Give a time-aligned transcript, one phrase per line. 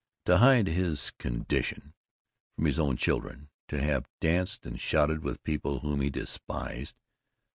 [0.25, 1.93] To hide his "condition"
[2.55, 3.49] from his own children!
[3.67, 6.95] To have danced and shouted with people whom he despised!